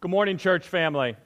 [0.00, 1.16] Good morning, church family.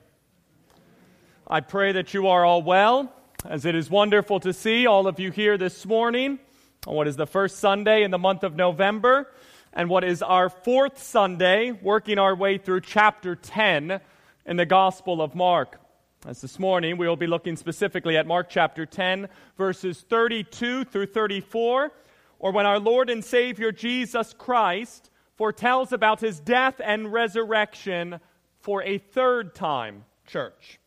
[1.46, 3.12] I pray that you are all well,
[3.44, 6.38] as it is wonderful to see all of you here this morning
[6.86, 9.30] on what is the first Sunday in the month of November,
[9.74, 14.00] and what is our fourth Sunday, working our way through chapter 10
[14.46, 15.78] in the Gospel of Mark.
[16.24, 21.06] As this morning, we will be looking specifically at Mark chapter 10, verses 32 through
[21.08, 21.92] 34,
[22.38, 28.18] or when our Lord and Savior Jesus Christ foretells about his death and resurrection
[28.62, 30.78] for a third time, church,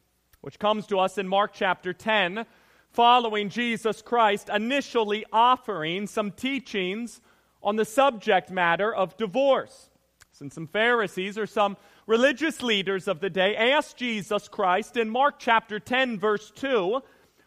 [0.42, 2.46] which comes to us in Mark chapter 10,
[2.90, 7.20] following Jesus Christ initially offering some teachings
[7.62, 9.90] on the subject matter of divorce.
[10.32, 11.76] Since some Pharisees or some
[12.08, 17.02] religious leaders of the day asked Jesus Christ in Mark chapter 10, verse 2,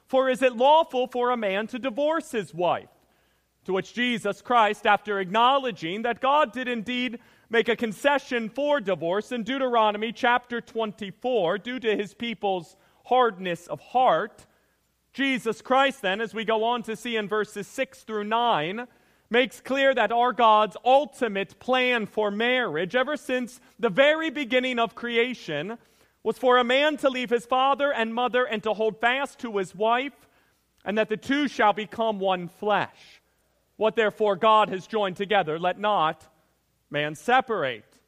[0.06, 2.88] For is it lawful for a man to divorce his wife?
[3.64, 7.19] To which Jesus Christ, after acknowledging that God did indeed
[7.50, 13.80] make a concession for divorce in Deuteronomy chapter 24 due to his people's hardness of
[13.80, 14.46] heart.
[15.14, 18.86] Jesus Christ, then, as we go on to see in verses 6 through 9,
[19.30, 24.94] makes clear that our God's ultimate plan for marriage, ever since the very beginning of
[24.94, 25.78] creation,
[26.22, 29.56] was for a man to leave his father and mother and to hold fast to
[29.56, 30.28] his wife,
[30.84, 33.22] and that the two shall become one flesh.
[33.77, 36.28] What therefore God has joined together, let not
[36.91, 37.98] man separate.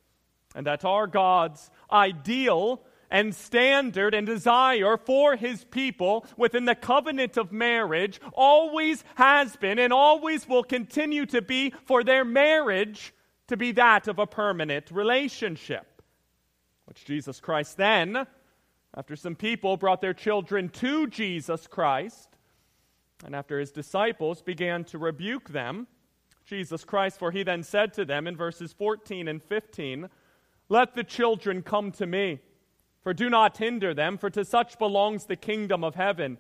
[0.55, 7.37] And that our God's ideal and standard and desire for his people within the covenant
[7.37, 13.13] of marriage always has been and always will continue to be for their marriage
[13.49, 16.03] to be that of a permanent relationship.
[16.85, 18.27] Which Jesus Christ then,
[18.97, 22.29] after some people brought their children to Jesus Christ,
[23.25, 25.87] and after his disciples began to rebuke them,
[26.51, 30.09] Jesus Christ, for he then said to them in verses 14 and 15,
[30.69, 32.41] Let the children come to me,
[33.05, 36.39] for do not hinder them, for to such belongs the kingdom of heaven.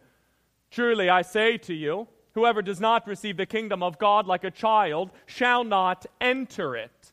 [0.68, 4.50] Truly I say to you, whoever does not receive the kingdom of God like a
[4.50, 7.12] child shall not enter it.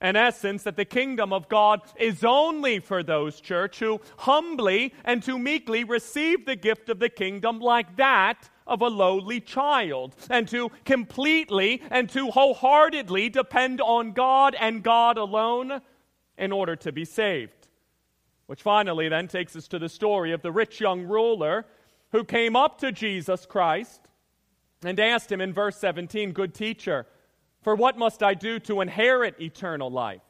[0.00, 5.22] In essence, that the kingdom of God is only for those, church, who humbly and
[5.24, 10.46] to meekly receive the gift of the kingdom like that of a lowly child, and
[10.48, 15.80] to completely and to wholeheartedly depend on God and God alone
[16.36, 17.68] in order to be saved.
[18.46, 21.66] Which finally then takes us to the story of the rich young ruler
[22.12, 24.08] who came up to Jesus Christ
[24.84, 27.06] and asked him in verse 17, Good teacher,
[27.62, 30.22] for what must I do to inherit eternal life?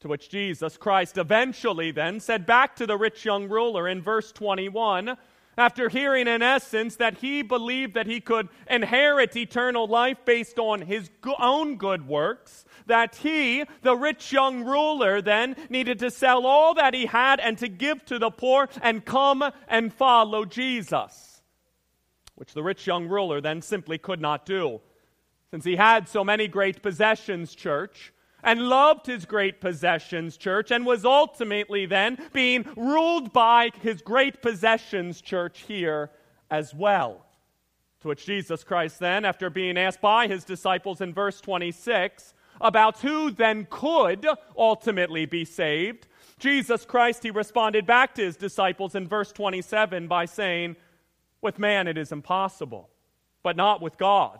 [0.00, 4.30] To which Jesus Christ eventually then said back to the rich young ruler in verse
[4.30, 5.16] 21
[5.58, 10.82] after hearing, in essence, that he believed that he could inherit eternal life based on
[10.82, 16.74] his own good works, that he, the rich young ruler, then needed to sell all
[16.74, 21.42] that he had and to give to the poor and come and follow Jesus.
[22.34, 24.80] Which the rich young ruler then simply could not do.
[25.50, 28.12] Since he had so many great possessions, church,
[28.46, 34.40] and loved his great possessions, church, and was ultimately then being ruled by his great
[34.40, 36.10] possessions, church, here
[36.48, 37.26] as well.
[38.00, 43.00] To which Jesus Christ then, after being asked by his disciples in verse 26 about
[43.00, 44.24] who then could
[44.56, 46.06] ultimately be saved,
[46.38, 50.76] Jesus Christ, he responded back to his disciples in verse 27 by saying,
[51.42, 52.90] With man it is impossible,
[53.42, 54.38] but not with God.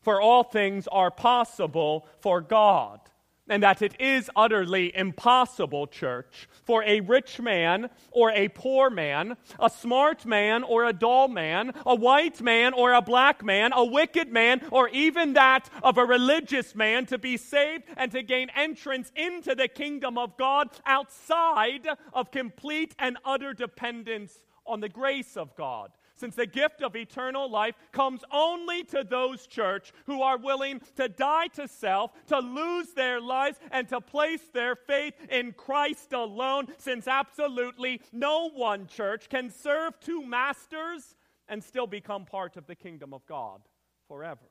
[0.00, 3.00] For all things are possible for God
[3.48, 9.36] and that it is utterly impossible, church, for a rich man or a poor man,
[9.58, 13.84] a smart man or a dull man, a white man or a black man, a
[13.84, 18.50] wicked man, or even that of a religious man to be saved and to gain
[18.54, 25.36] entrance into the kingdom of God outside of complete and utter dependence on the grace
[25.36, 30.38] of God since the gift of eternal life comes only to those, church, who are
[30.38, 35.52] willing to die to self, to lose their lives, and to place their faith in
[35.52, 41.14] Christ alone, since absolutely no one, church, can serve two masters
[41.48, 43.60] and still become part of the kingdom of God
[44.06, 44.48] forever.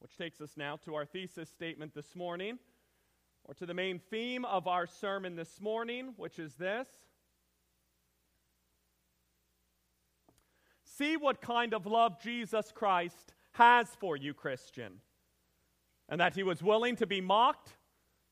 [0.00, 2.58] Which takes us now to our thesis statement this morning,
[3.44, 6.88] or to the main theme of our sermon this morning, which is this
[11.00, 15.00] See what kind of love Jesus Christ has for you, Christian.
[16.10, 17.74] And that he was willing to be mocked,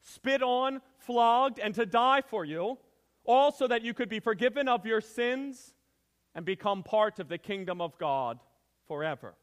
[0.02, 2.76] spit on, flogged, and to die for you,
[3.24, 5.72] all so that you could be forgiven of your sins
[6.34, 8.38] and become part of the kingdom of God
[8.86, 9.34] forever.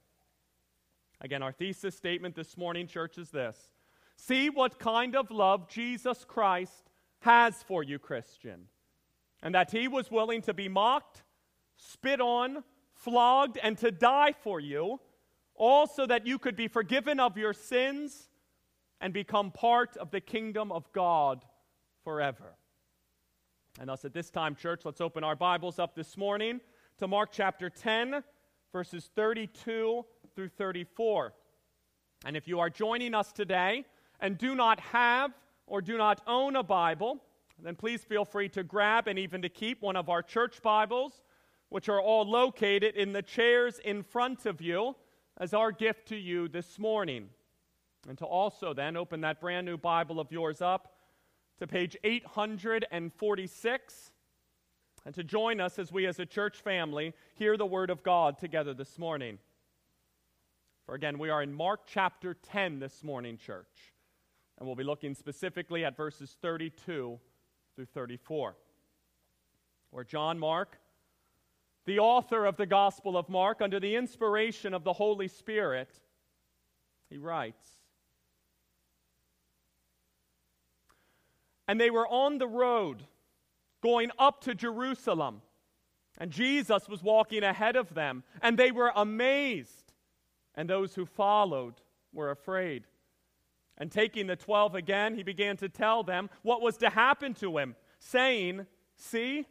[1.19, 3.71] Again, our thesis statement this morning, church, is this
[4.18, 8.68] See what kind of love Jesus Christ has for you, Christian,
[9.42, 11.24] and that he was willing to be mocked,
[11.75, 12.63] spit on,
[12.95, 15.00] flogged, and to die for you,
[15.53, 18.30] all so that you could be forgiven of your sins
[19.00, 21.45] and become part of the kingdom of God
[22.03, 22.56] forever.
[23.80, 26.62] And thus, at this time, church, let's open our Bibles up this morning
[26.97, 28.24] to Mark chapter 10,
[28.71, 31.33] verses 32 through 34.
[32.25, 33.86] And if you are joining us today
[34.19, 35.31] and do not have
[35.68, 37.21] or do not own a Bible,
[37.62, 41.21] then please feel free to grab and even to keep one of our church Bibles,
[41.70, 44.96] which are all located in the chairs in front of you,
[45.38, 47.30] as our gift to you this morning.
[48.08, 50.94] And to also then open that brand new Bible of yours up
[51.60, 54.12] to page 846
[55.06, 58.40] and to join us as we, as a church family, hear the Word of God
[58.40, 59.38] together this morning.
[60.86, 63.94] For again, we are in Mark chapter 10 this morning, church.
[64.58, 67.20] And we'll be looking specifically at verses 32
[67.76, 68.56] through 34,
[69.92, 70.80] where John Mark,
[71.86, 75.90] the author of the Gospel of Mark, under the inspiration of the Holy Spirit,
[77.10, 77.68] he writes
[81.68, 83.04] And they were on the road
[83.82, 85.42] going up to Jerusalem,
[86.18, 89.86] and Jesus was walking ahead of them, and they were amazed
[90.56, 91.76] and those who followed
[92.14, 92.86] were afraid.
[93.78, 97.58] And taking the twelve again, he began to tell them what was to happen to
[97.58, 98.66] him, saying,
[98.96, 99.46] See,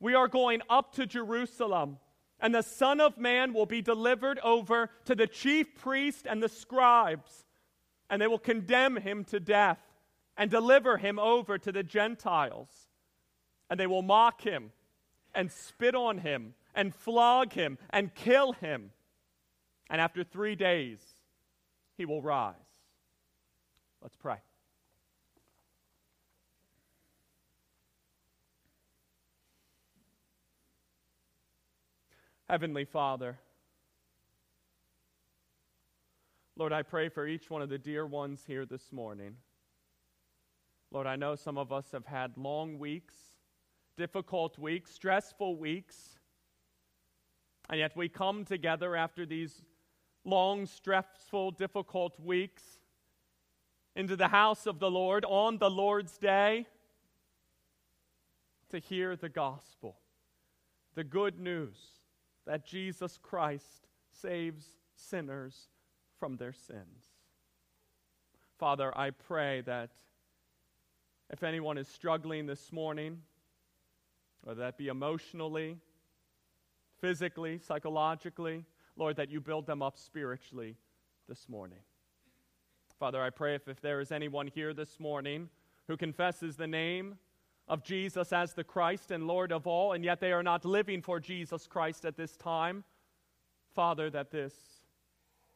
[0.00, 1.98] we are going up to Jerusalem,
[2.40, 6.48] and the Son of Man will be delivered over to the chief priest and the
[6.48, 7.44] scribes,
[8.08, 9.78] and they will condemn him to death
[10.36, 12.70] and deliver him over to the Gentiles.
[13.68, 14.72] And they will mock him
[15.34, 18.90] and spit on him and flog him and kill him
[19.90, 21.00] and after three days,
[21.98, 22.54] he will rise.
[24.00, 24.36] Let's pray.
[32.50, 33.38] Heavenly Father,
[36.56, 39.36] Lord, I pray for each one of the dear ones here this morning.
[40.90, 43.14] Lord, I know some of us have had long weeks,
[43.96, 46.18] difficult weeks, stressful weeks,
[47.68, 49.62] and yet we come together after these
[50.24, 52.64] long, stressful, difficult weeks
[53.94, 56.66] into the house of the Lord on the Lord's day
[58.70, 59.98] to hear the gospel,
[60.96, 61.99] the good news
[62.46, 64.64] that Jesus Christ saves
[64.94, 65.68] sinners
[66.18, 67.06] from their sins.
[68.58, 69.90] Father, I pray that
[71.30, 73.22] if anyone is struggling this morning,
[74.42, 75.78] whether that be emotionally,
[77.00, 78.64] physically, psychologically,
[78.96, 80.76] Lord, that you build them up spiritually
[81.28, 81.78] this morning.
[82.98, 85.48] Father, I pray if, if there is anyone here this morning
[85.86, 87.16] who confesses the name
[87.70, 91.00] of Jesus as the Christ and Lord of all, and yet they are not living
[91.00, 92.82] for Jesus Christ at this time,
[93.76, 94.52] Father, that this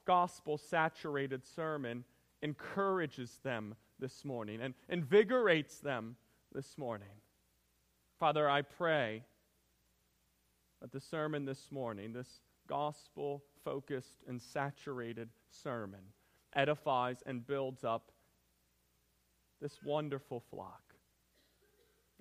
[0.06, 2.04] gospel saturated sermon
[2.40, 6.14] encourages them this morning and invigorates them
[6.54, 7.08] this morning.
[8.20, 9.24] Father, I pray
[10.80, 16.00] that the sermon this morning, this gospel focused and saturated sermon
[16.54, 18.12] edifies and builds up
[19.60, 20.93] this wonderful flock.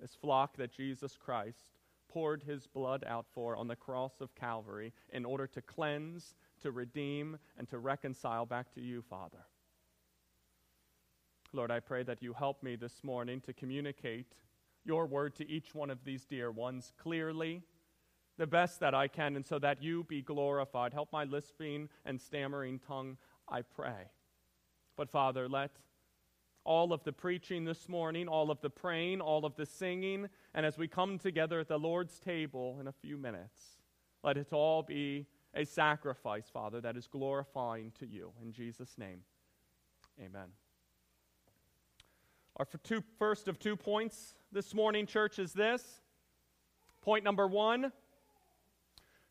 [0.00, 1.70] This flock that Jesus Christ
[2.08, 6.70] poured his blood out for on the cross of Calvary in order to cleanse, to
[6.70, 9.46] redeem, and to reconcile back to you, Father.
[11.52, 14.34] Lord, I pray that you help me this morning to communicate
[14.84, 17.62] your word to each one of these dear ones clearly
[18.36, 20.92] the best that I can, and so that you be glorified.
[20.92, 23.16] Help my lisping and stammering tongue,
[23.48, 24.10] I pray.
[24.96, 25.70] But Father, let
[26.64, 30.64] all of the preaching this morning, all of the praying, all of the singing, and
[30.64, 33.60] as we come together at the Lord's table in a few minutes,
[34.22, 38.32] let it all be a sacrifice, Father, that is glorifying to you.
[38.42, 39.20] In Jesus' name,
[40.18, 40.48] amen.
[42.56, 46.00] Our two, first of two points this morning, church, is this.
[47.02, 47.92] Point number one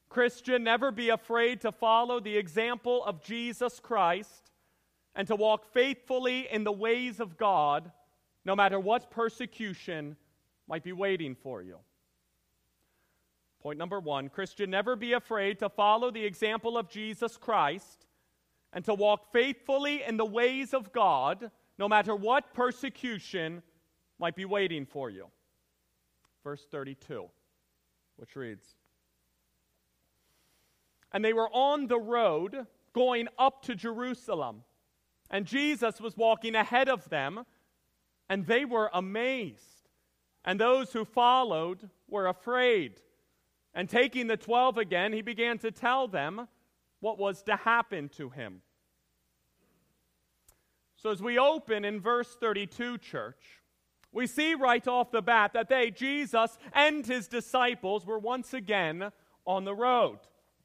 [0.09, 4.51] Christian, never be afraid to follow the example of Jesus Christ
[5.15, 7.91] and to walk faithfully in the ways of God,
[8.45, 10.15] no matter what persecution
[10.67, 11.77] might be waiting for you.
[13.61, 18.05] Point number one Christian, never be afraid to follow the example of Jesus Christ
[18.73, 23.61] and to walk faithfully in the ways of God, no matter what persecution
[24.19, 25.27] might be waiting for you.
[26.43, 27.29] Verse 32,
[28.17, 28.75] which reads,
[31.13, 34.63] and they were on the road going up to Jerusalem.
[35.29, 37.43] And Jesus was walking ahead of them,
[38.29, 39.73] and they were amazed
[40.45, 42.99] and those who followed were afraid.
[43.73, 46.47] And taking the twelve again, he began to tell them
[46.99, 48.61] what was to happen to him.
[50.97, 53.61] So, as we open in verse 32, church,
[54.11, 59.11] we see right off the bat that they, Jesus and his disciples, were once again
[59.45, 60.19] on the road.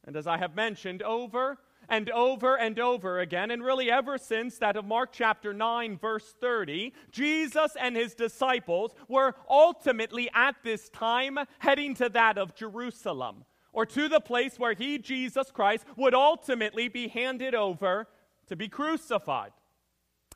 [0.05, 1.59] And as I have mentioned over
[1.89, 6.35] and over and over again, and really ever since that of Mark chapter 9, verse
[6.41, 13.45] 30, Jesus and his disciples were ultimately at this time heading to that of Jerusalem,
[13.73, 18.07] or to the place where he, Jesus Christ, would ultimately be handed over
[18.49, 19.53] to be crucified.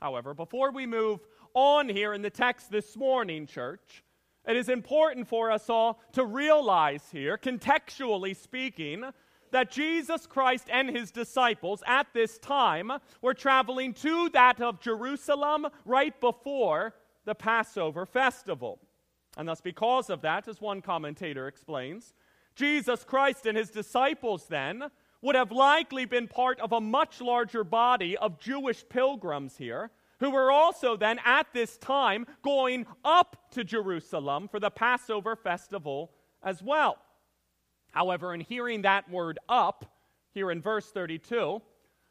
[0.01, 1.21] However, before we move
[1.55, 4.03] on here in the text this morning, church,
[4.47, 9.05] it is important for us all to realize here, contextually speaking,
[9.53, 12.91] that Jesus Christ and his disciples at this time
[13.21, 16.95] were traveling to that of Jerusalem right before
[17.25, 18.81] the Passover festival.
[19.37, 22.13] And thus, because of that, as one commentator explains,
[22.55, 24.85] Jesus Christ and his disciples then
[25.23, 30.31] would have likely been part of a much larger body of Jewish pilgrims here who
[30.31, 36.63] were also then at this time going up to Jerusalem for the Passover festival as
[36.63, 36.99] well.
[37.93, 39.85] However, in hearing that word up
[40.35, 41.63] here in verse 32,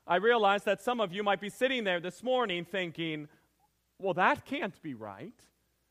[0.07, 3.27] I realize that some of you might be sitting there this morning thinking,
[3.99, 5.33] well, that can't be right.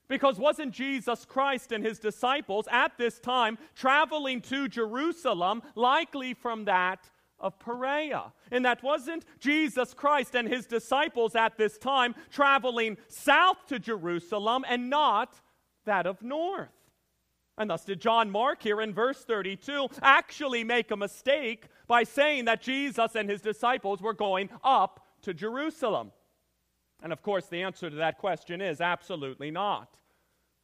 [0.09, 6.65] Because wasn't Jesus Christ and his disciples at this time traveling to Jerusalem, likely from
[6.65, 8.33] that of Perea?
[8.51, 14.65] And that wasn't Jesus Christ and his disciples at this time traveling south to Jerusalem
[14.69, 15.41] and not
[15.85, 16.80] that of north.
[17.61, 22.47] And thus, did John Mark here in verse 32 actually make a mistake by saying
[22.47, 26.11] that Jesus and his disciples were going up to Jerusalem?
[27.03, 29.99] And of course, the answer to that question is absolutely not.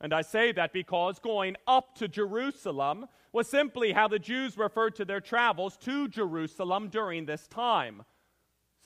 [0.00, 4.95] And I say that because going up to Jerusalem was simply how the Jews referred
[4.95, 8.05] to their travels to Jerusalem during this time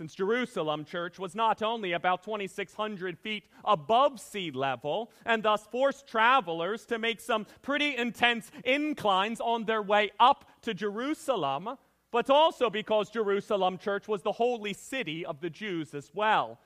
[0.00, 6.06] since Jerusalem Church was not only about 2,600 feet above sea level, and thus forced
[6.06, 11.76] travelers to make some pretty intense inclines on their way up to Jerusalem,
[12.10, 16.60] but also because Jerusalem Church was the holy city of the Jews as well.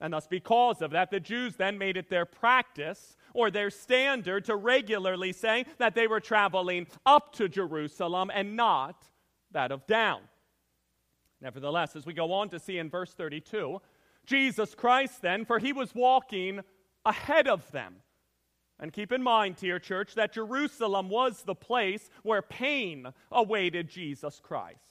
[0.00, 4.44] And thus, because of that, the Jews then made it their practice or their standard
[4.44, 9.08] to regularly say that they were traveling up to Jerusalem and not
[9.50, 10.20] that of down.
[11.40, 13.80] Nevertheless, as we go on to see in verse 32,
[14.24, 16.60] Jesus Christ then, for he was walking
[17.04, 17.96] ahead of them.
[18.78, 24.40] And keep in mind, dear church, that Jerusalem was the place where pain awaited Jesus
[24.42, 24.85] Christ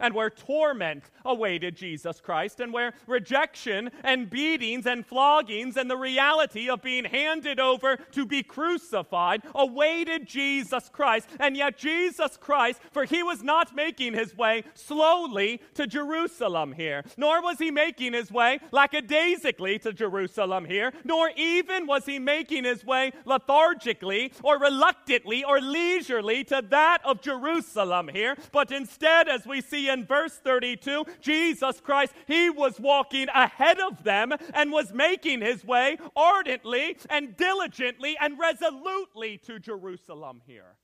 [0.00, 5.96] and where torment awaited Jesus Christ, and where rejection and beatings and floggings and the
[5.96, 11.28] reality of being handed over to be crucified awaited Jesus Christ.
[11.38, 17.04] And yet, Jesus Christ, for he was not making his way slowly to Jerusalem here,
[17.16, 22.64] nor was he making his way lackadaisically to Jerusalem here, nor even was he making
[22.64, 29.46] his way lethargically or reluctantly or leisurely to that of Jerusalem here, but instead, as
[29.46, 34.92] we see in verse 32, Jesus Christ, he was walking ahead of them and was
[34.92, 40.76] making his way ardently and diligently and resolutely to Jerusalem here.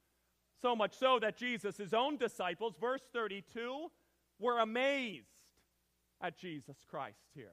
[0.61, 3.88] So much so that Jesus' his own disciples, verse 32,
[4.38, 5.26] were amazed
[6.20, 7.52] at Jesus Christ here.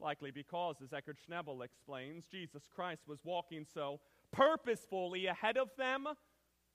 [0.00, 4.00] Likely because, as Eckhard Schnabel explains, Jesus Christ was walking so
[4.32, 6.06] purposefully ahead of them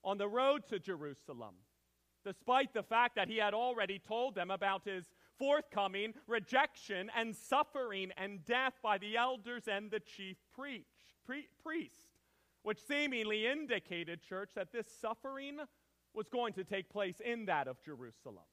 [0.04, 1.54] on the road to Jerusalem
[2.24, 5.04] despite the fact that he had already told them about his
[5.38, 10.84] forthcoming rejection and suffering and death by the elders and the chief preach,
[11.26, 12.10] pre- priest,
[12.62, 15.58] which seemingly indicated, church, that this suffering
[16.14, 18.44] was going to take place in that of Jerusalem.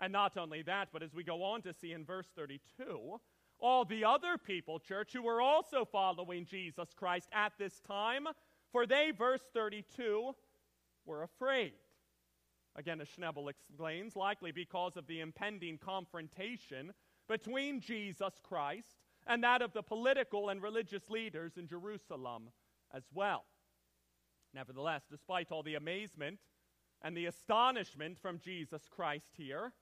[0.00, 3.18] And not only that, but as we go on to see in verse 32,
[3.58, 8.26] all the other people, church, who were also following Jesus Christ at this time,
[8.70, 10.32] for they, verse 32,
[11.06, 11.72] were afraid.
[12.76, 16.92] Again, as Schnabel explains, likely because of the impending confrontation
[17.28, 22.50] between Jesus Christ and that of the political and religious leaders in Jerusalem
[22.94, 23.44] as well.
[24.54, 26.38] Nevertheless, despite all the amazement
[27.02, 29.72] and the astonishment from Jesus Christ here,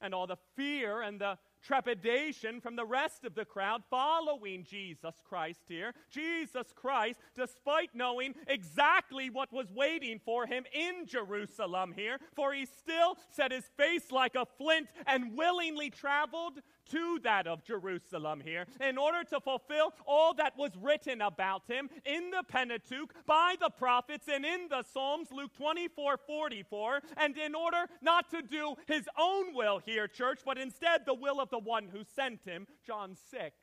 [0.00, 5.14] and all the fear and the trepidation from the rest of the crowd following Jesus
[5.28, 5.94] Christ here.
[6.10, 12.66] Jesus Christ, despite knowing exactly what was waiting for him in Jerusalem here, for he
[12.66, 18.66] still set his face like a flint and willingly traveled to that of Jerusalem here
[18.80, 23.70] in order to fulfill all that was written about him in the Pentateuch by the
[23.70, 29.08] prophets and in the Psalms, Luke 24 44, and in order not to do his
[29.18, 33.16] own will here, church, but instead the will of the one who sent him, John
[33.30, 33.54] 6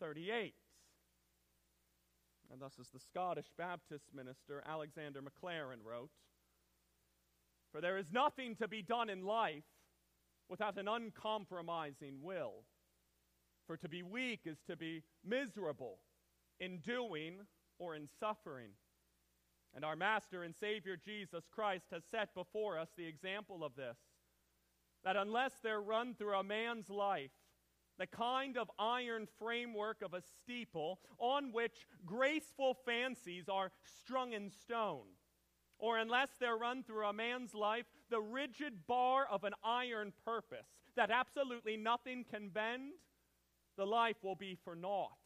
[0.00, 0.54] 38.
[2.52, 6.10] And thus, as the Scottish Baptist minister Alexander Maclaren wrote,
[7.72, 9.64] For there is nothing to be done in life
[10.48, 12.64] without an uncompromising will.
[13.66, 15.98] For to be weak is to be miserable
[16.60, 17.40] in doing
[17.78, 18.70] or in suffering.
[19.74, 23.98] And our Master and Savior Jesus Christ has set before us the example of this
[25.04, 27.30] that unless there run through a man's life
[27.98, 33.70] the kind of iron framework of a steeple on which graceful fancies are
[34.02, 35.06] strung in stone,
[35.78, 40.66] or unless there run through a man's life the rigid bar of an iron purpose
[40.96, 42.92] that absolutely nothing can bend,
[43.76, 45.18] the life will be for naught,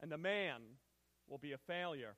[0.00, 0.60] and the man
[1.28, 2.16] will be a failure.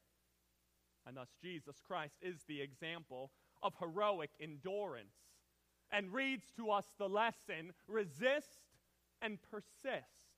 [1.07, 5.17] And thus, Jesus Christ is the example of heroic endurance
[5.91, 8.63] and reads to us the lesson resist
[9.21, 10.31] and persist,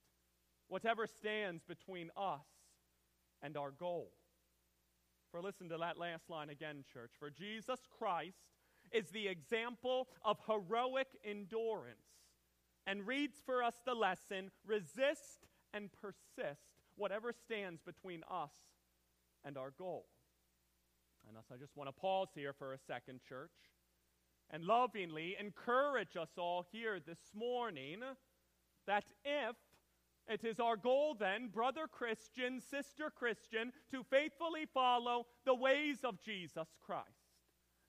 [0.68, 2.46] whatever stands between us
[3.42, 4.10] and our goal.
[5.30, 7.12] For listen to that last line again, church.
[7.18, 8.53] For Jesus Christ
[8.94, 11.98] is the example of heroic endurance
[12.86, 16.62] and reads for us the lesson resist and persist,
[16.96, 18.52] whatever stands between us
[19.44, 20.06] and our goal.
[21.26, 23.50] And thus, I just want to pause here for a second, church,
[24.50, 28.00] and lovingly encourage us all here this morning
[28.86, 29.56] that if
[30.28, 36.22] it is our goal, then, brother Christian, sister Christian, to faithfully follow the ways of
[36.22, 37.23] Jesus Christ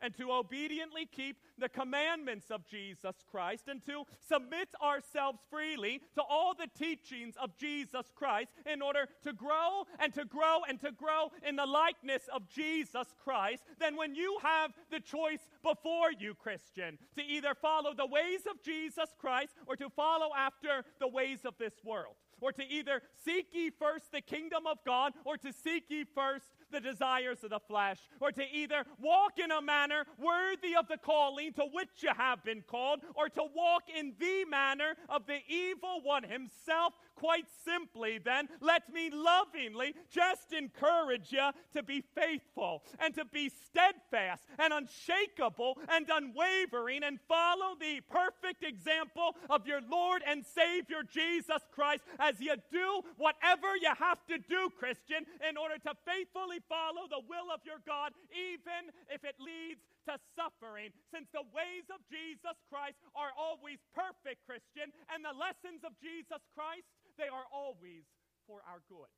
[0.02, 6.22] and to obediently keep the commandments of Jesus Christ and to submit ourselves freely to
[6.22, 10.92] all the teachings of Jesus Christ in order to grow and to grow and to
[10.92, 16.34] grow in the likeness of Jesus Christ, then when you have the choice before you,
[16.36, 21.40] Christian, to either follow the ways of Jesus Christ or to follow after the ways
[21.46, 25.53] of this world, or to either seek ye first the kingdom of God or to
[25.53, 30.06] seek ye first the desires of the flesh, or to either walk in a manner
[30.18, 34.46] worthy of the calling to which you have been called, or to walk in the
[34.50, 36.94] manner of the evil one himself.
[37.16, 43.50] Quite simply, then, let me lovingly just encourage you to be faithful and to be
[43.50, 51.04] steadfast and unshakable and unwavering and follow the perfect example of your Lord and Savior
[51.10, 56.54] Jesus Christ as you do whatever you have to do, Christian, in order to faithfully
[56.65, 61.87] follow the will of your God, even if it leads to suffering, since the ways
[61.89, 66.87] of Jesus Christ are always perfect, Christian, and the lessons of Jesus Christ,
[67.18, 68.05] they are always
[68.46, 69.11] for our good.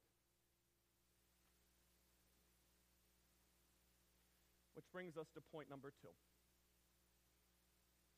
[4.76, 6.14] Which brings us to point number two,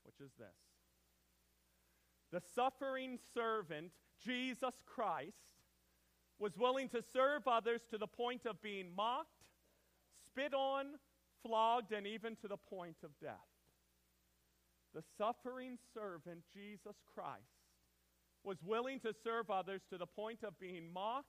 [0.03, 0.59] which is this.
[2.31, 3.91] The suffering servant,
[4.23, 5.58] Jesus Christ,
[6.39, 9.43] was willing to serve others to the point of being mocked,
[10.25, 10.85] spit on,
[11.45, 13.35] flogged, and even to the point of death.
[14.95, 17.43] The suffering servant, Jesus Christ,
[18.43, 21.27] was willing to serve others to the point of being mocked,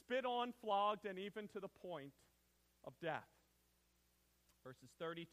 [0.00, 2.12] spit on, flogged, and even to the point
[2.84, 3.28] of death.
[4.64, 5.26] Verses 32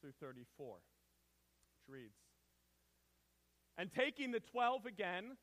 [0.00, 2.16] through 34, which reads
[3.76, 5.36] And taking the twelve again,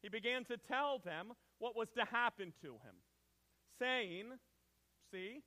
[0.00, 1.32] he began to tell them
[1.64, 2.94] what was to happen to him,
[3.78, 4.26] saying,
[5.10, 5.40] See,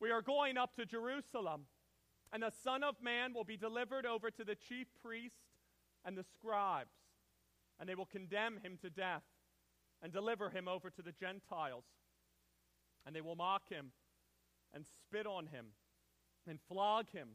[0.00, 1.66] we are going up to Jerusalem,
[2.32, 5.38] and the Son of Man will be delivered over to the chief priests
[6.04, 6.90] and the scribes,
[7.78, 9.22] and they will condemn him to death
[10.02, 11.84] and deliver him over to the Gentiles.
[13.06, 13.92] And they will mock him
[14.74, 15.66] and spit on him
[16.48, 17.28] and flog him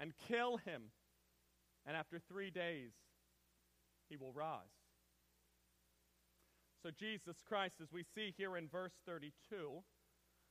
[0.00, 0.90] and kill him.
[1.86, 2.90] And after three days,
[4.08, 4.75] he will rise.
[6.86, 9.32] So, Jesus Christ, as we see here in verse 32,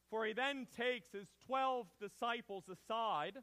[0.10, 3.38] for he then takes his 12 disciples aside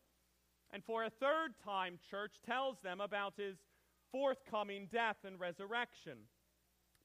[0.70, 3.56] and for a third time, church tells them about his
[4.10, 6.18] forthcoming death and resurrection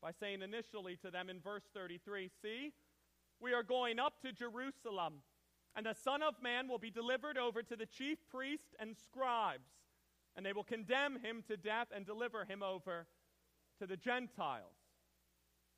[0.02, 2.74] by saying initially to them in verse 33 See,
[3.40, 5.22] we are going up to Jerusalem,
[5.74, 9.70] and the Son of Man will be delivered over to the chief priests and scribes,
[10.36, 13.08] and they will condemn him to death and deliver him over
[13.80, 14.77] to the Gentiles.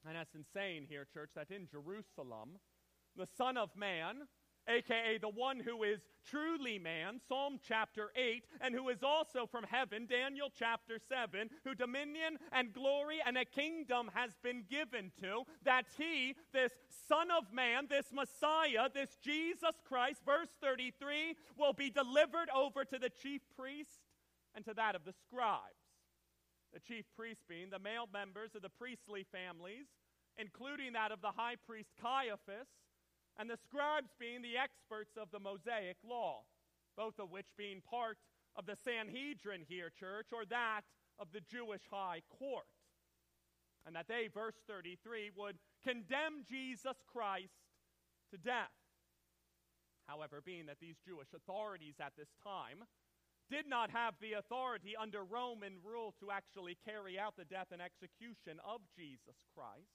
[0.08, 2.60] And that's insane here, church, that in Jerusalem,
[3.16, 4.28] the Son of Man,
[4.68, 9.64] aka the one who is truly man, Psalm chapter 8, and who is also from
[9.64, 15.44] heaven, Daniel chapter 7, who dominion and glory and a kingdom has been given to,
[15.64, 16.72] that he, this
[17.08, 23.00] Son of Man, this Messiah, this Jesus Christ, verse 33, will be delivered over to
[23.00, 24.00] the chief priest
[24.56, 25.89] and to that of the scribes.
[26.74, 29.88] The chief priests being the male members of the priestly families,
[30.38, 32.70] including that of the high priest Caiaphas
[33.38, 36.44] and the scribes being the experts of the Mosaic law,
[36.96, 38.18] both of which being part
[38.56, 40.82] of the Sanhedrin here, church, or that
[41.18, 42.68] of the Jewish high court.
[43.88, 47.56] And that they, verse 33, would condemn Jesus Christ
[48.32, 48.76] to death.
[50.06, 52.84] However, being that these Jewish authorities at this time
[53.50, 57.82] did not have the authority under Roman rule to actually carry out the death and
[57.82, 59.90] execution of Jesus Christ,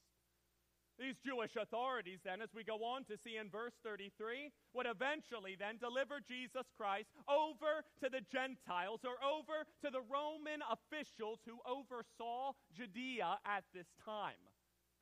[0.99, 5.59] these Jewish authorities, then, as we go on to see in verse 33, would eventually
[5.59, 11.59] then deliver Jesus Christ over to the Gentiles or over to the Roman officials who
[11.67, 14.39] oversaw Judea at this time,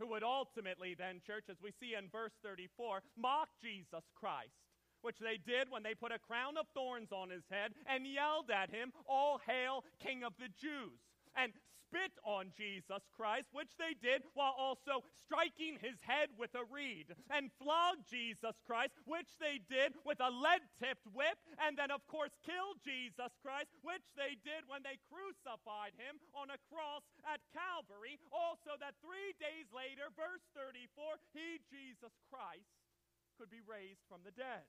[0.00, 4.71] who would ultimately then, church, as we see in verse 34, mock Jesus Christ.
[5.02, 8.50] Which they did when they put a crown of thorns on his head and yelled
[8.50, 10.98] at him, All hail, King of the Jews
[11.36, 11.52] and
[11.92, 17.12] spit on Jesus Christ, which they did while also striking his head with a reed,
[17.28, 22.04] and flogged Jesus Christ, which they did with a lead tipped whip, and then, of
[22.08, 27.44] course, killed Jesus Christ, which they did when they crucified him on a cross at
[27.52, 28.16] Calvary.
[28.32, 32.72] Also, that three days later, verse 34, he, Jesus Christ,
[33.36, 34.64] could be raised from the dead.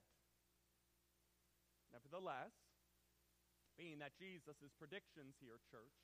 [1.94, 2.50] Nevertheless,
[3.78, 5.94] being that Jesus' predictions here, church,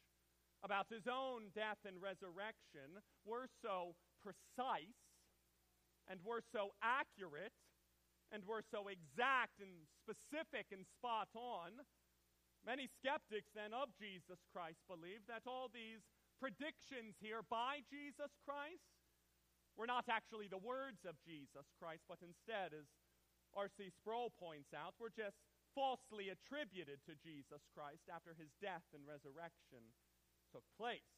[0.62, 5.02] about his own death and resurrection were so precise
[6.06, 7.56] and were so accurate
[8.30, 11.82] and were so exact and specific and spot on,
[12.62, 16.06] many skeptics then of Jesus Christ believe that all these
[16.38, 18.94] predictions here by Jesus Christ
[19.74, 22.86] were not actually the words of Jesus Christ, but instead, as
[23.56, 23.90] R.C.
[23.90, 25.49] Sproul points out, were just
[25.80, 29.80] falsely attributed to Jesus Christ after his death and resurrection
[30.52, 31.16] took place,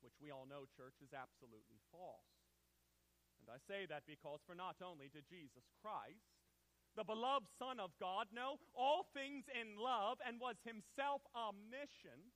[0.00, 2.32] which we all know, church, is absolutely false.
[3.44, 6.24] And I say that because for not only did Jesus Christ,
[6.96, 12.32] the beloved Son of God, know all things in love and was himself omniscient,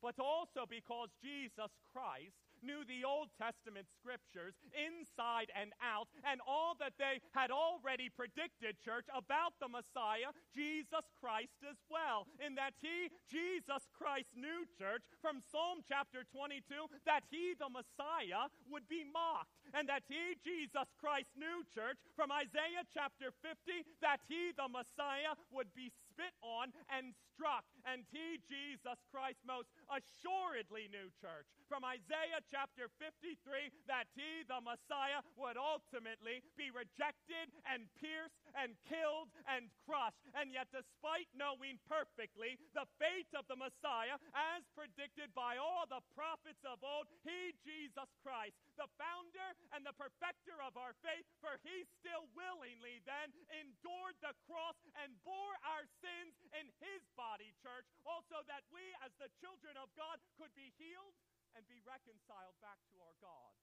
[0.00, 6.74] but also because Jesus Christ knew the Old Testament scriptures inside and out, and all
[6.82, 12.26] that they had already predicted, church, about the Messiah, Jesus Christ as well.
[12.42, 16.66] In that he, Jesus Christ, knew, church, from Psalm chapter 22,
[17.06, 22.34] that he, the Messiah, would be mocked, and that he, Jesus Christ, knew, church, from
[22.34, 28.42] Isaiah chapter 50, that he, the Messiah, would be spit on and struck, and he,
[28.50, 33.38] Jesus Christ, most assuredly knew, church, from Isaiah chapter 53
[33.86, 40.26] that he, the Messiah, would ultimately be rejected and pierced and killed and crushed.
[40.34, 46.02] And yet, despite knowing perfectly the fate of the Messiah, as predicted by all the
[46.14, 51.58] prophets of old, he, Jesus Christ, the founder and the perfecter of our faith, for
[51.62, 53.30] he still willingly then
[53.62, 57.75] endured the cross and bore our sins in his body, church,
[58.06, 61.16] also that we, as the children of God, could be healed
[61.56, 63.56] and be reconciled back to our God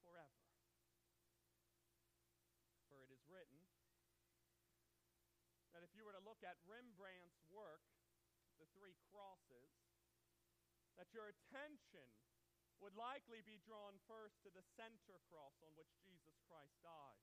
[0.00, 0.44] forever.
[2.88, 3.60] For it is written
[5.72, 7.84] that if you were to look at Rembrandt's work,
[8.62, 9.74] The Three Crosses,
[10.94, 12.08] that your attention
[12.78, 17.22] would likely be drawn first to the center cross on which Jesus Christ died.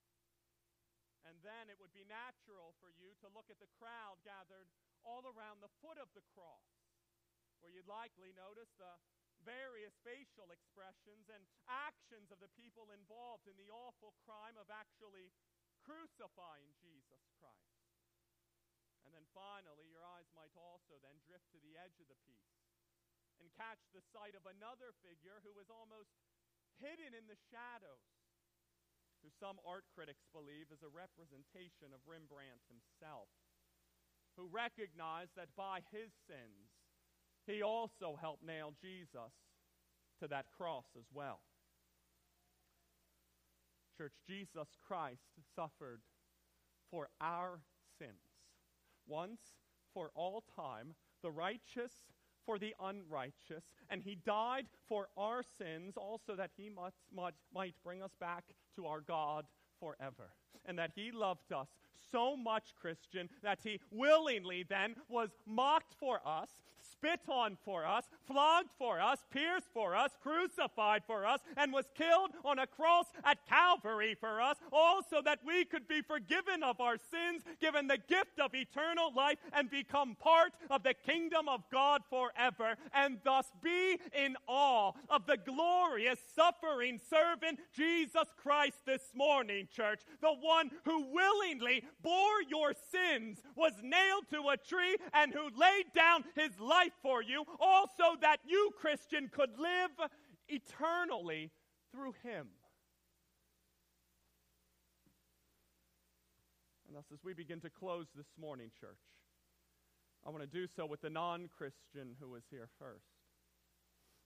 [1.23, 4.67] And then it would be natural for you to look at the crowd gathered
[5.05, 6.67] all around the foot of the cross,
[7.61, 8.93] where you'd likely notice the
[9.41, 15.33] various facial expressions and actions of the people involved in the awful crime of actually
[15.81, 17.81] crucifying Jesus Christ.
[19.01, 22.61] And then finally, your eyes might also then drift to the edge of the piece
[23.41, 26.13] and catch the sight of another figure who was almost
[26.77, 28.05] hidden in the shadows,
[29.25, 33.33] who some art critics believe is a representation of Rembrandt himself,
[34.41, 36.73] who recognized that by his sins,
[37.45, 39.33] he also helped nail Jesus
[40.19, 41.41] to that cross as well.
[43.97, 45.21] Church, Jesus Christ
[45.55, 46.01] suffered
[46.89, 47.61] for our
[47.99, 48.09] sins.
[49.07, 49.41] Once
[49.93, 51.91] for all time, the righteous,
[52.45, 58.15] for the unrighteous, and he died for our sins, also that he might, bring us
[58.19, 59.45] back to our God
[59.79, 60.31] forever.
[60.65, 61.67] And that he loved us
[62.11, 66.49] so much, Christian, that he willingly then was mocked for us,
[67.01, 71.85] spit on for us, flogged for us, pierced for us, crucified for us, and was
[71.97, 76.61] killed on a cross at Calvary for us, all so that we could be forgiven
[76.61, 81.49] of our sins, given the gift of eternal life, and become part of the kingdom
[81.49, 88.77] of God forever, and thus be in awe of the glorious suffering servant Jesus Christ
[88.85, 94.97] this morning, church, the one who willingly bore your sins, was nailed to a tree,
[95.13, 100.09] and who laid down his life for you, also that you, Christian, could live
[100.47, 101.51] eternally
[101.91, 102.47] through him.
[106.87, 108.99] And thus, as we begin to close this morning, church,
[110.25, 113.05] I want to do so with the non Christian who is here first.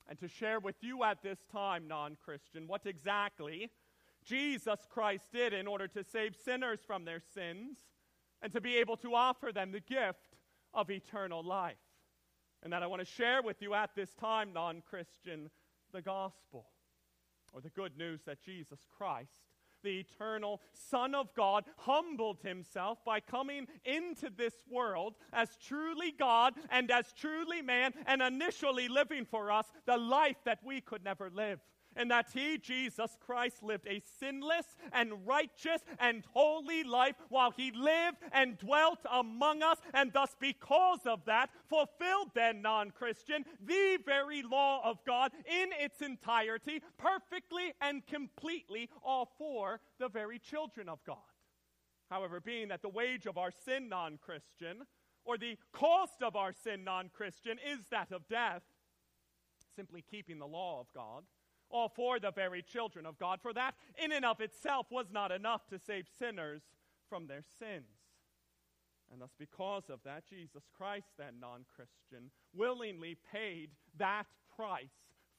[0.08, 3.70] And to share with you at this time, non Christian, what exactly
[4.24, 7.78] Jesus Christ did in order to save sinners from their sins
[8.42, 10.38] and to be able to offer them the gift
[10.74, 11.76] of eternal life.
[12.66, 15.52] And that I want to share with you at this time, non Christian,
[15.94, 16.66] the gospel
[17.54, 19.30] or the good news that Jesus Christ,
[19.84, 26.56] the eternal Son of God, humbled himself by coming into this world as truly God
[26.72, 31.30] and as truly man and initially living for us the life that we could never
[31.30, 31.60] live
[31.96, 37.72] and that he, Jesus Christ, lived a sinless and righteous and holy life while he
[37.72, 43.98] lived and dwelt among us, and thus, because of that, fulfilled then, non Christian, the
[44.06, 50.90] very law of God in its entirety, perfectly and completely, all for the very children
[50.90, 51.18] of God.
[52.10, 54.84] However, being that the wage of our sin, non Christian,
[55.24, 58.62] or the cost of our sin, non Christian, is that of death,
[59.76, 61.24] simply keeping the law of God,
[61.70, 65.32] all for the very children of God, for that in and of itself was not
[65.32, 66.62] enough to save sinners
[67.10, 67.86] from their sins.
[69.12, 74.26] And thus, because of that, Jesus Christ, that non Christian, willingly paid that
[74.56, 74.90] price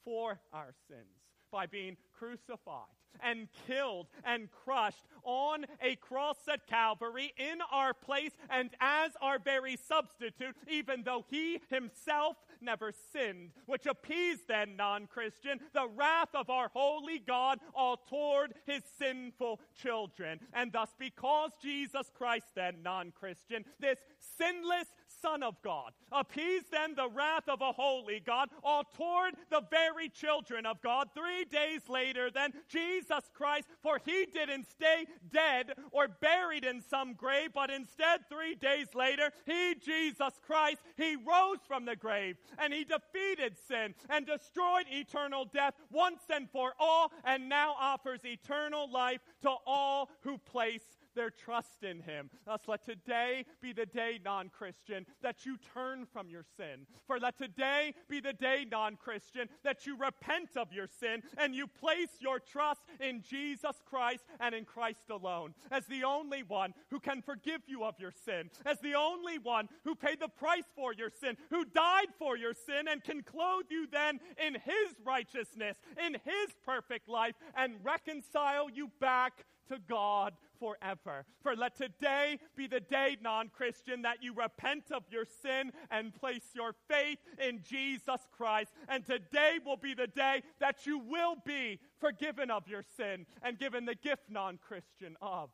[0.04, 2.84] for our sins by being crucified
[3.22, 9.38] and killed and crushed on a cross at Calvary in our place and as our
[9.38, 12.36] very substitute, even though he himself
[12.66, 18.52] never sinned, which appeased then, non Christian, the wrath of our holy God all toward
[18.66, 20.40] his sinful children.
[20.52, 24.00] And thus, because Jesus Christ, then, non Christian, this
[24.38, 24.88] sinless
[25.22, 30.08] Son of God, appeased then the wrath of a holy God all toward the very
[30.08, 36.08] children of God, three days later, then, Jesus Christ, for he didn't stay dead or
[36.08, 41.84] buried in some grave, but instead, three days later, he, Jesus Christ, he rose from
[41.84, 47.48] the grave and he defeated sin and destroyed eternal death once and for all, and
[47.48, 50.82] now offers eternal life to all who place
[51.16, 52.30] their trust in him.
[52.44, 56.86] Thus, let today be the day, non Christian, that you turn from your sin.
[57.06, 61.54] For let today be the day, non Christian, that you repent of your sin and
[61.54, 66.74] you place your trust in Jesus Christ and in Christ alone as the only one
[66.90, 70.64] who can forgive you of your sin, as the only one who paid the price
[70.76, 74.94] for your sin, who died for your sin and can clothe you then in his
[75.04, 81.24] righteousness, in his perfect life, and reconcile you back to God forever.
[81.42, 86.14] For let today be the day, non Christian, that you repent of your sin and
[86.14, 88.72] place your faith in Jesus Christ.
[88.88, 93.58] And today will be the day that you will be forgiven of your sin and
[93.58, 95.50] given the gift, non Christian, of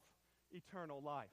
[0.50, 1.28] eternal life.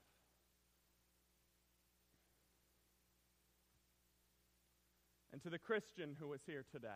[5.32, 6.88] And to the Christian who is here today.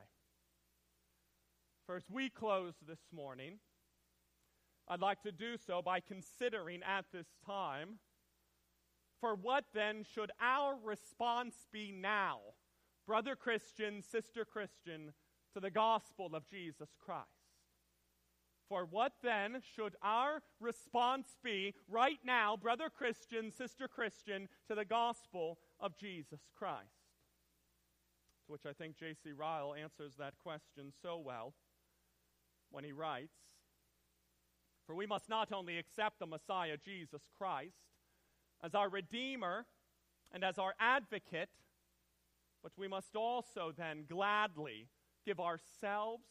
[1.87, 3.58] First, we close this morning
[4.88, 7.99] I'd like to do so by considering at this time
[9.20, 12.40] for what then should our response be now,
[13.07, 15.14] brother Christian, sister Christian,
[15.55, 17.29] to the gospel of Jesus Christ?
[18.68, 24.85] For what then should our response be right now, brother Christian, sister Christian, to the
[24.85, 26.83] gospel of Jesus Christ?
[28.47, 29.33] To which I think J.C.
[29.33, 31.55] Ryle answers that question so well
[32.70, 33.37] when he writes
[34.87, 37.77] for we must not only accept the Messiah, Jesus Christ,
[38.62, 39.66] as our Redeemer
[40.33, 41.51] and as our advocate,
[42.62, 44.88] but we must also then gladly
[45.27, 46.25] give ourselves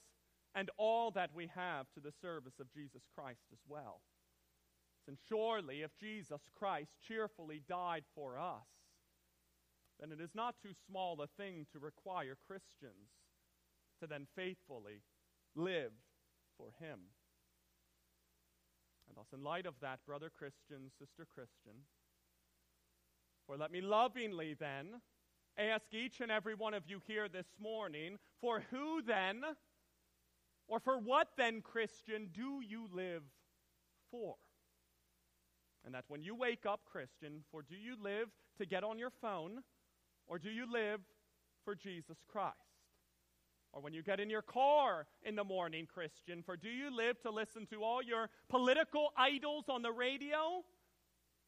[0.55, 4.01] and all that we have to the service of Jesus Christ as well.
[5.07, 8.67] And surely, if Jesus Christ cheerfully died for us,
[9.99, 13.09] then it is not too small a thing to require Christians
[13.99, 15.01] to then faithfully
[15.55, 15.91] live
[16.57, 16.99] for Him.
[19.07, 21.73] And thus, in light of that, brother Christian, sister Christian,
[23.45, 25.01] for let me lovingly then
[25.57, 29.41] ask each and every one of you here this morning for who then,
[30.67, 33.23] or for what then, Christian, do you live
[34.09, 34.35] for?
[35.85, 39.11] And that when you wake up, Christian, for do you live to get on your
[39.21, 39.59] phone,
[40.27, 41.01] or do you live
[41.65, 42.72] for Jesus Christ?
[43.73, 47.19] Or when you get in your car in the morning, Christian, for do you live
[47.21, 50.63] to listen to all your political idols on the radio?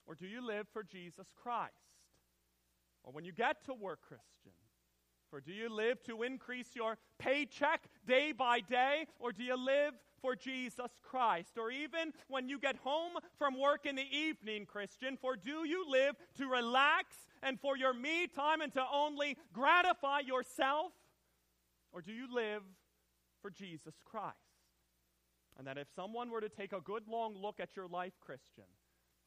[0.07, 1.73] Or do you live for Jesus Christ?
[3.03, 4.53] Or when you get to work, Christian,
[5.29, 9.93] for do you live to increase your paycheck day by day, or do you live
[10.19, 11.57] for Jesus Christ?
[11.59, 15.85] Or even when you get home from work in the evening, Christian, for do you
[15.87, 20.91] live to relax and for your me time and to only gratify yourself?
[21.95, 22.61] Or do you live
[23.41, 24.35] for Jesus Christ?
[25.57, 28.65] And that if someone were to take a good long look at your life, Christian,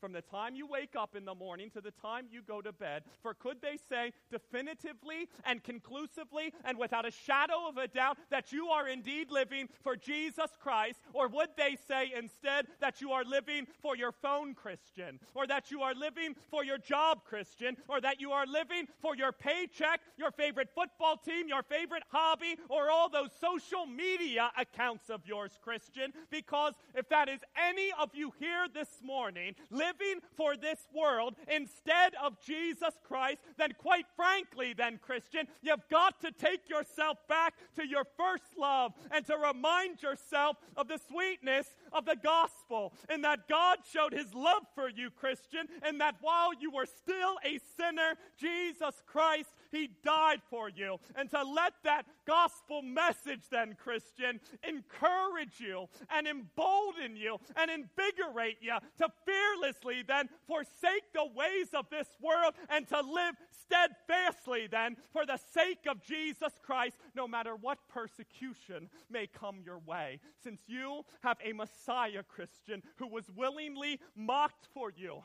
[0.00, 2.72] from the time you wake up in the morning to the time you go to
[2.72, 3.02] bed.
[3.22, 8.52] For could they say definitively and conclusively and without a shadow of a doubt that
[8.52, 11.00] you are indeed living for Jesus Christ?
[11.12, 15.18] Or would they say instead that you are living for your phone Christian?
[15.34, 17.76] Or that you are living for your job Christian?
[17.88, 22.56] Or that you are living for your paycheck, your favorite football team, your favorite hobby,
[22.68, 26.12] or all those social media accounts of yours Christian?
[26.30, 29.54] Because if that is any of you here this morning,
[29.88, 36.20] living for this world instead of Jesus Christ, then quite frankly, then, Christian, you've got
[36.20, 41.74] to take yourself back to your first love and to remind yourself of the sweetness
[41.92, 46.50] of the gospel and that God showed his love for you, Christian, and that while
[46.58, 50.98] you were still a sinner, Jesus Christ, he died for you.
[51.14, 58.58] And to let that gospel message, then, Christian, encourage you and embolden you and invigorate
[58.60, 64.96] you to fearlessly then forsake the ways of this world and to live steadfastly then
[65.12, 70.20] for the sake of Jesus Christ, no matter what persecution may come your way.
[70.42, 75.22] Since you have a Messiah Christian who was willingly mocked for you,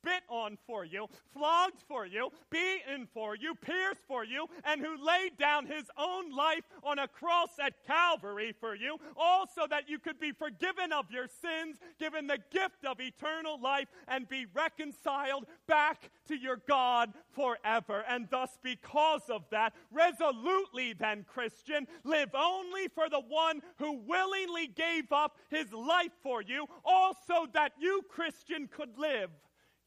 [0.00, 4.96] spit on for you, flogged for you, beaten for you, pierced for you, and who
[5.04, 9.98] laid down his own life on a cross at Calvary for you, also that you
[9.98, 15.46] could be forgiven of your sins, given the gift of eternal life, and be reconciled
[15.66, 18.04] back to your God forever.
[18.08, 24.66] And thus, because of that, resolutely then, Christian, live only for the one who willingly
[24.66, 29.30] gave up his life for you, also that you, Christian, could live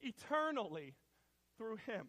[0.03, 0.95] eternally
[1.57, 2.07] through him.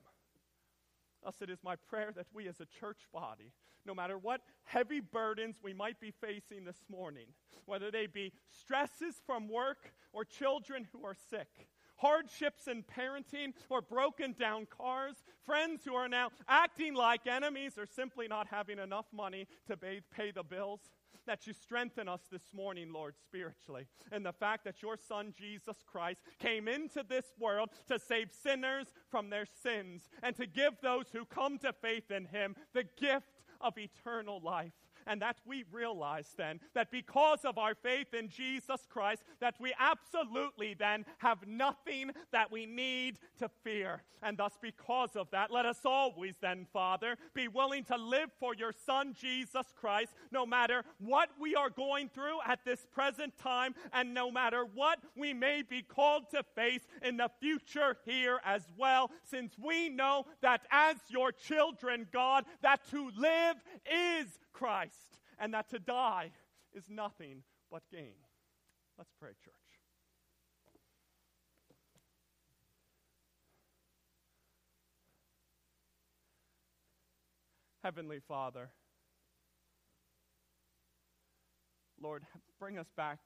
[1.23, 3.53] Thus, it is my prayer that we as a church body,
[3.87, 7.27] no matter what heavy burdens we might be facing this morning,
[7.65, 13.81] whether they be stresses from work or children who are sick, hardships in parenting or
[13.81, 19.07] broken down cars, friends who are now acting like enemies or simply not having enough
[19.13, 20.81] money to pay, pay the bills.
[21.27, 23.87] That you strengthen us this morning, Lord, spiritually.
[24.13, 28.89] And the fact that your Son, Jesus Christ, came into this world to save sinners
[29.11, 33.43] from their sins and to give those who come to faith in him the gift
[33.61, 34.73] of eternal life
[35.07, 39.75] and that we realize then that because of our faith in Jesus Christ, that we
[39.79, 44.03] absolutely then have nothing that we need to fear.
[44.23, 48.55] And thus, because of that, let us always then, Father, be willing to live for
[48.55, 53.75] your Son, Jesus Christ, no matter what we are going through at this present time,
[53.93, 58.63] and no matter what we may be called to face in the future here as
[58.79, 65.53] well, since we know that as your children, God, that to live is Christ and
[65.53, 66.31] that to die
[66.73, 68.15] is nothing but gain.
[68.97, 69.55] Let's pray, church.
[77.83, 78.71] Heavenly Father,
[82.01, 82.23] Lord,
[82.59, 83.19] bring us back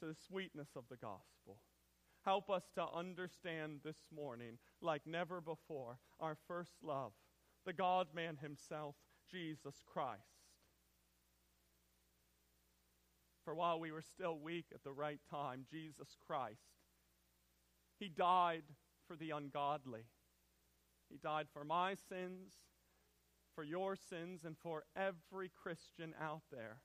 [0.00, 1.58] to the sweetness of the gospel.
[2.24, 7.12] Help us to understand this morning, like never before, our first love,
[7.64, 8.96] the God man Himself,
[9.32, 10.20] Jesus Christ.
[13.44, 16.60] For while we were still weak at the right time, Jesus Christ,
[17.98, 18.64] He died
[19.08, 20.04] for the ungodly.
[21.10, 22.52] He died for my sins,
[23.54, 26.78] for your sins, and for every Christian out there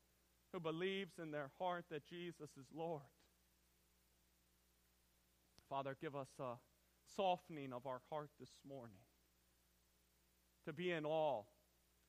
[0.52, 3.02] who believes in their heart that Jesus is Lord.
[5.70, 6.56] Father, give us a
[7.16, 9.00] softening of our heart this morning
[10.66, 11.44] to be in awe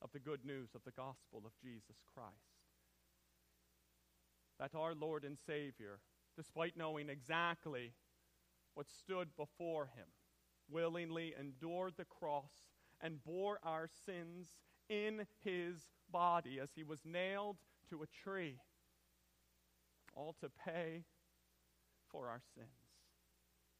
[0.01, 2.33] of the good news of the gospel of Jesus Christ.
[4.59, 5.99] That our Lord and Savior,
[6.35, 7.93] despite knowing exactly
[8.73, 10.07] what stood before him,
[10.69, 12.51] willingly endured the cross
[13.01, 14.47] and bore our sins
[14.89, 17.57] in his body as he was nailed
[17.89, 18.57] to a tree,
[20.15, 21.03] all to pay
[22.11, 22.67] for our sins,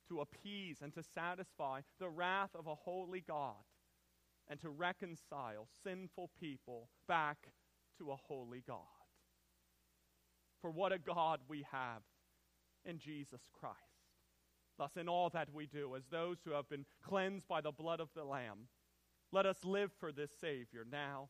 [0.07, 3.55] to appease and to satisfy the wrath of a holy God,
[4.49, 7.49] and to reconcile sinful people back
[7.97, 8.77] to a holy God.
[10.61, 12.01] For what a God we have
[12.83, 13.77] in Jesus Christ.
[14.77, 17.99] Thus, in all that we do, as those who have been cleansed by the blood
[17.99, 18.67] of the Lamb,
[19.31, 21.29] let us live for this Savior now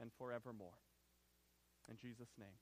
[0.00, 0.78] and forevermore.
[1.88, 2.58] In Jesus' name.